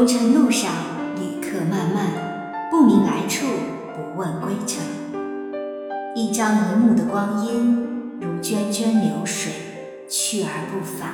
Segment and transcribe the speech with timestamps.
[0.00, 0.72] 红尘路上，
[1.16, 3.44] 旅客漫漫，不明来处，
[3.94, 4.82] 不问归程。
[6.14, 9.52] 一张一幕的光阴，如涓涓流水，
[10.08, 11.10] 去而不返；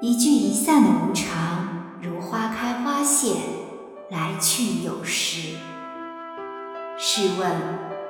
[0.00, 3.36] 一聚一散的无常，如花开花谢，
[4.10, 5.56] 来去有时。
[6.98, 7.52] 试问，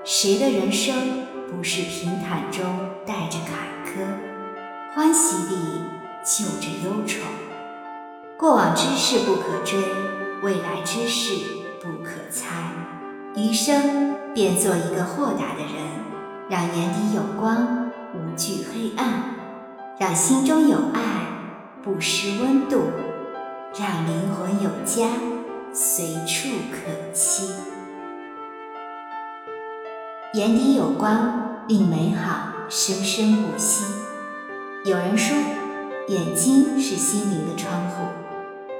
[0.07, 2.65] 谁的人生不是平坦中
[3.05, 5.83] 带着坎坷，欢喜里
[6.25, 7.21] 就着忧愁？
[8.37, 9.79] 过往之事不可追，
[10.43, 11.41] 未来之事
[11.81, 12.51] 不可猜。
[13.37, 15.71] 余生便做一个豁达的人，
[16.49, 19.07] 让眼底有光，无惧黑暗；
[19.99, 21.27] 让心中有爱，
[21.85, 22.79] 不失温度；
[23.79, 25.07] 让灵魂有家，
[25.73, 27.51] 随处可栖。
[30.35, 33.85] 眼底有光，令美好生生不息。
[34.85, 35.37] 有人说，
[36.09, 38.24] 眼睛是心灵的窗户。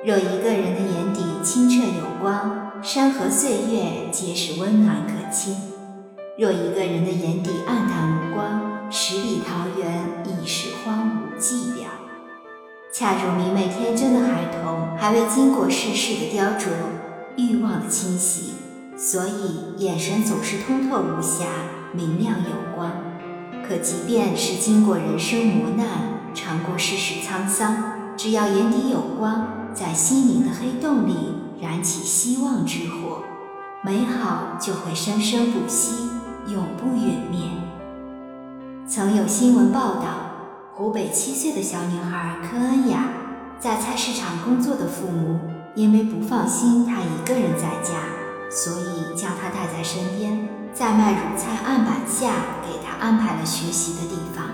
[0.07, 5.55] 若一个人的眼底清澈有光，山河岁月皆是温暖可亲；
[6.39, 11.87] 若一个人的眼底暗淡无光，十里桃源亦是荒芜寂寥。
[12.93, 16.69] 恰如明媚天真的孩童，还未经过世事的雕琢、
[17.39, 18.53] 欲望的侵袭，
[18.99, 21.47] 所以眼神总是通透无瑕、
[21.95, 22.93] 明亮有光。
[23.67, 25.87] 可即便是经过人生磨难、
[28.25, 31.15] 只要眼底有光，在心灵的黑洞里。
[31.61, 33.19] 燃起希望之火，
[33.83, 36.09] 美好就会生生不息，
[36.49, 37.41] 永不陨灭。
[38.89, 40.07] 曾有新闻报道，
[40.73, 43.11] 湖北七岁的小女孩柯恩雅，
[43.61, 45.39] 在菜市场工作的父母
[45.75, 47.93] 因为不放心她一个人在家，
[48.51, 54.47] 所以将她带在身边，在卖卤菜案板下给她安排了学习的地方。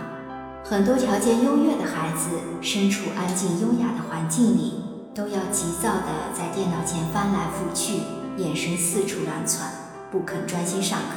[0.71, 2.29] 很多条件优越的孩子，
[2.63, 4.75] 身处安静优雅的环境里。
[5.13, 7.95] 都要急躁地在电脑前翻来覆去，
[8.37, 9.69] 眼神四处乱窜，
[10.13, 11.17] 不肯专心上课。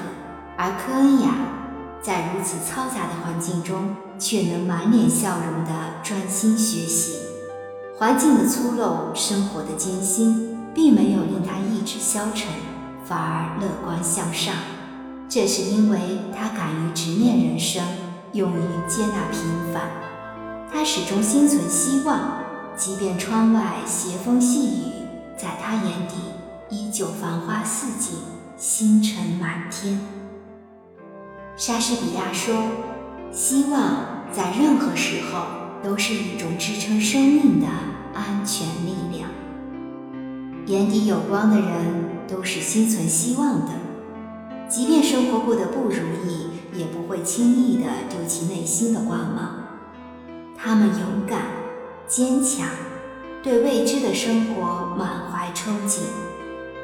[0.57, 1.29] 而科恩雅
[2.01, 5.71] 在如此嘈杂的环境中，却能满脸笑容地
[6.01, 7.19] 专心学习。
[7.95, 12.47] 环境的粗陋，生活的艰辛，并没有令他意志消沉，
[13.05, 14.55] 反而乐观向上。
[15.29, 15.99] 这是因为
[16.35, 17.83] 他敢于直面人生，
[18.33, 19.89] 勇于接纳平凡。
[20.71, 22.43] 他始终心存希望。
[22.75, 24.91] 即便窗外斜风细雨，
[25.37, 26.15] 在他眼底
[26.71, 28.17] 依旧繁花似锦，
[28.57, 30.01] 星辰满天。
[31.55, 32.55] 莎士比亚说
[33.31, 35.45] ：“希望在任何时候
[35.83, 37.67] 都是一种支撑生命的
[38.15, 39.29] 安全力量。”
[40.65, 43.71] 眼底有光的人都是心存希望的，
[44.67, 45.95] 即便生活过得不如
[46.27, 49.55] 意，也不会轻易地丢弃内心的光芒。
[50.57, 51.41] 他们勇敢。
[52.05, 52.67] 坚强，
[53.41, 56.01] 对未知的生活满怀憧憬，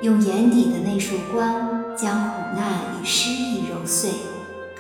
[0.02, 4.12] 用眼底的那束光，将苦难与失意揉碎，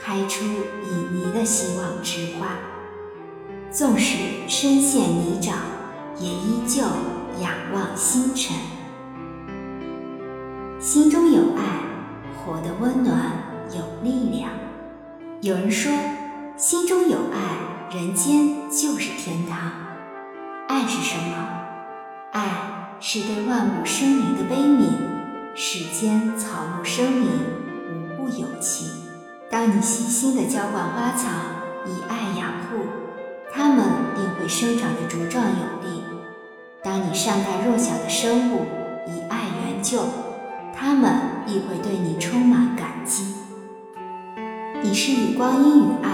[0.01, 2.55] 开出旖旎的希望之花。
[3.69, 4.15] 纵使
[4.47, 5.51] 身陷泥沼，
[6.17, 6.81] 也依旧
[7.39, 8.55] 仰望星辰。
[10.79, 11.83] 心中有爱，
[12.39, 13.28] 活得温暖。
[15.41, 15.89] 有人说，
[16.57, 19.71] 心中有爱，人间就是天堂。
[20.67, 21.47] 爱是什么？
[22.33, 22.41] 爱
[22.99, 24.89] 是对万物生灵的悲悯。
[25.55, 27.29] 世间草木生灵，
[27.87, 28.89] 无不有情。
[29.49, 31.29] 当你细心地浇灌花草，
[31.85, 32.85] 以爱养护，
[33.53, 33.85] 它们
[34.17, 36.03] 定会生长得茁壮有力。
[36.83, 38.65] 当你善待弱小的生物，
[39.07, 40.03] 以爱援救，
[40.75, 41.13] 它们
[41.47, 43.35] 亦会对你充满感激。
[44.89, 46.09] 你是与光阴与爱，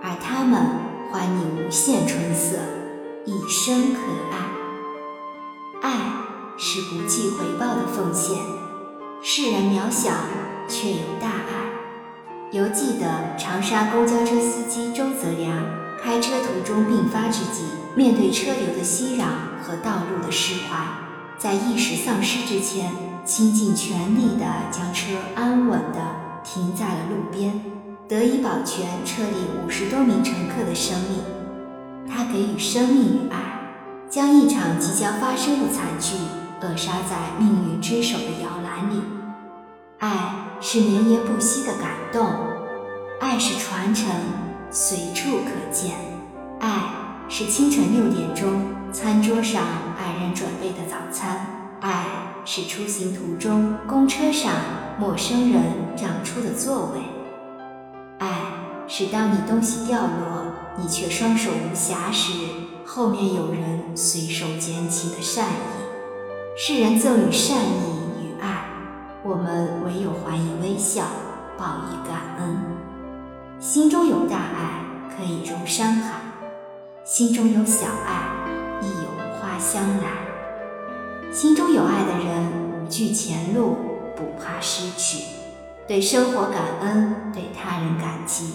[0.00, 0.62] 而他们
[1.10, 2.58] 还你无限春色。
[3.24, 3.98] 一生可
[4.30, 6.12] 爱，爱
[6.56, 8.38] 是不计回报的奉献。
[9.20, 10.12] 世人渺小，
[10.68, 12.52] 却有大爱。
[12.52, 15.66] 犹记得长沙公交车司机周泽良
[16.00, 17.64] 开车途中病发之际，
[17.96, 19.24] 面对车流的熙攘
[19.60, 21.00] 和道路的湿滑，
[21.36, 22.92] 在意识丧失之前，
[23.24, 25.98] 倾尽全力地将车安稳地
[26.44, 27.60] 停在了路边，
[28.08, 31.20] 得以保全车里五十多名乘客的生命。
[32.06, 33.38] 他给予生命与爱，
[34.10, 36.16] 将一场即将发生的惨剧
[36.60, 39.00] 扼杀在命运之手的摇篮里。
[39.98, 42.26] 爱是绵延不息的感动，
[43.20, 44.06] 爱是传承，
[44.70, 45.94] 随处可见。
[46.60, 46.68] 爱
[47.28, 49.62] 是清晨六点钟餐桌上
[49.98, 51.46] 爱人准备的早餐，
[51.80, 52.04] 爱
[52.44, 54.52] 是出行途中公车上
[54.98, 55.62] 陌生人
[55.96, 57.00] 让出的座位，
[58.96, 60.44] 是当你东西掉落。
[60.76, 62.30] 你却双手无暇时，
[62.86, 66.56] 后面有人随手捡起的善意。
[66.56, 68.66] 世人赠予善意与爱，
[69.24, 71.06] 我们唯有还以微笑，
[71.58, 72.56] 报以感恩。
[73.58, 74.84] 心中有大爱，
[75.16, 76.20] 可以容山海；
[77.04, 78.30] 心中有小爱，
[78.80, 81.32] 亦有花香来。
[81.32, 82.52] 心中有爱的人，
[82.84, 83.76] 无惧前路，
[84.14, 85.24] 不怕失去，
[85.88, 88.54] 对生活感恩，对他人感激，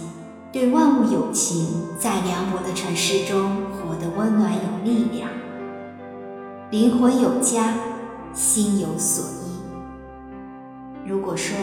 [0.52, 5.30] 对万物有情，在凉薄的城市中活得温暖有力量。
[6.72, 7.74] 灵魂有家，
[8.34, 9.60] 心有所依。
[11.06, 11.56] 如果说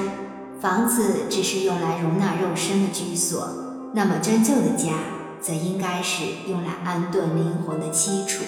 [0.61, 3.49] 房子只是用来容纳肉身的居所，
[3.93, 4.93] 那么真正的家，
[5.41, 8.45] 则应该是用来安顿灵魂的栖处。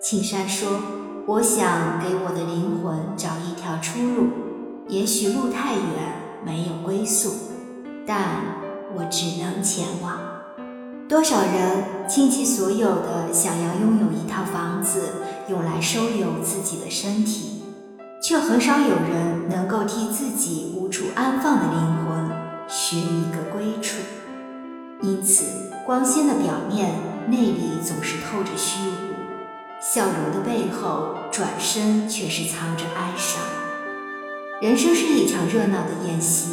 [0.00, 0.80] 青山说。
[1.24, 4.26] 我想给我的灵魂找一条出路，
[4.88, 5.84] 也许路太远，
[6.44, 7.32] 没有归宿，
[8.04, 8.61] 但
[8.96, 10.18] 我只能前往。
[11.08, 15.10] 多少人倾其所有的想要拥有一套房子，
[15.48, 17.62] 用来收留自己的身体，
[18.22, 22.30] 却很少有人能够替自己无处安放的灵魂
[22.68, 23.98] 寻一个归处。
[25.02, 26.94] 因此，光鲜的表面，
[27.28, 29.12] 内里总是透着虚无。
[29.82, 33.42] 笑容的背后，转身却是藏着哀伤。
[34.60, 36.52] 人生是一场热闹的宴席，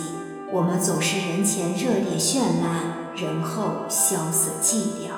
[0.52, 5.14] 我们总是人前热烈绚烂，人后萧瑟寂寥。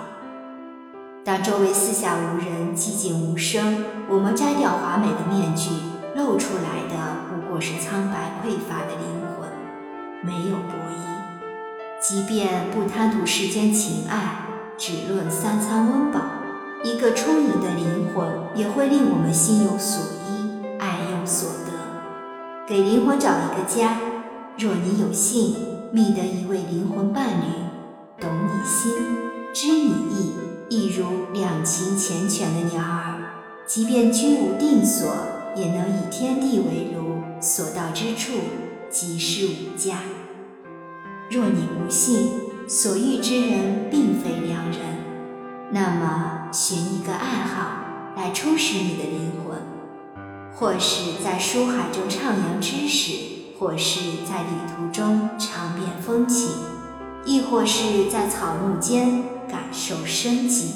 [1.23, 5.69] 当周围四下无人，寂静无声，我们摘掉华美的面具，
[6.17, 9.47] 露出来的不过是苍白匮乏的灵魂。
[10.21, 14.45] 没有博弈，即便不贪图世间情爱，
[14.77, 16.19] 只论三餐温饱。
[16.83, 21.71] 一个充盈的灵魂也会令我们心有所依，爱有所得。
[22.67, 23.95] 给灵魂找一个家，
[24.57, 25.55] 若你有幸
[25.91, 27.45] 觅得一位灵魂伴侣，
[28.19, 28.91] 懂你心，
[29.53, 30.33] 知你意，
[30.69, 33.33] 一如两情缱绻的鸟儿，
[33.65, 35.07] 即便居无定所，
[35.55, 38.33] 也能以天地为炉，所到之处
[38.89, 39.99] 即是吾家。
[41.29, 42.29] 若你不幸，
[42.67, 44.79] 所遇之人并非良人，
[45.71, 46.37] 那么。
[46.53, 47.77] 寻一个爱好
[48.17, 49.57] 来充实你的灵魂，
[50.53, 53.30] 或是在书海中徜徉知识，
[53.61, 56.49] 或是在旅途中尝遍风情，
[57.23, 60.73] 亦或是在草木间感受生机。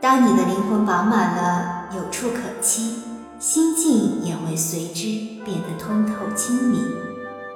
[0.00, 2.92] 当你的灵魂饱满了，有处可栖，
[3.40, 5.02] 心境也会随之
[5.44, 6.80] 变得通透清明，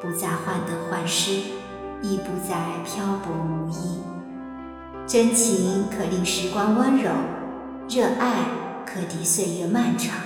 [0.03, 1.31] 不再患得患失，
[2.03, 4.01] 亦不再漂泊无依。
[5.07, 7.13] 真情可令时光温柔，
[7.89, 8.47] 热爱
[8.85, 10.17] 可抵岁月漫长。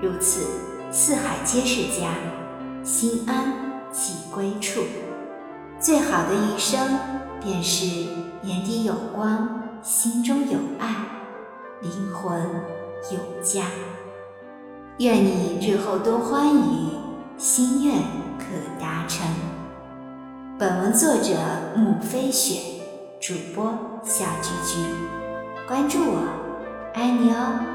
[0.00, 0.46] 如此，
[0.92, 2.14] 四海皆是家，
[2.90, 3.54] 心安
[3.92, 4.80] 即归处。
[5.78, 6.98] 最好的一生，
[7.40, 7.86] 便是
[8.42, 10.96] 眼底有光，心中有爱，
[11.82, 12.42] 灵魂
[13.12, 13.66] 有家。
[14.98, 16.98] 愿你日后多欢愉，
[17.38, 17.94] 心愿
[18.40, 18.46] 可
[18.80, 19.24] 达成。
[20.58, 21.36] 本文作者：
[21.76, 22.80] 木飞雪。
[23.20, 23.72] 主播
[24.02, 24.78] 小菊菊，
[25.68, 26.26] 关注我，
[26.94, 27.69] 爱你哦。